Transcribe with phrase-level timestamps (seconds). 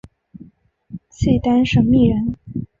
[1.11, 2.33] 契丹审密人。